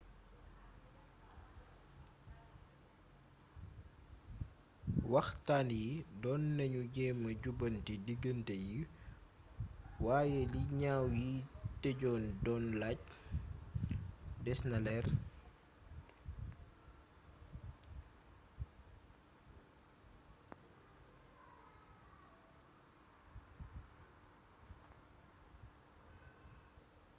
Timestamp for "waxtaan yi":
5.13-5.85